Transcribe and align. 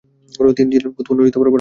তিনি 0.57 0.69
ছিলেন 0.73 0.89
ব্যুৎপন্ন 0.95 1.19
ও 1.19 1.33
পারদর্শী। 1.33 1.49